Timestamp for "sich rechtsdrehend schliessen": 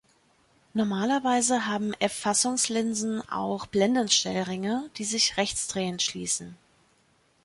5.03-6.57